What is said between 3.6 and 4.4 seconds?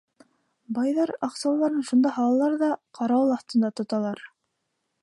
тоталар.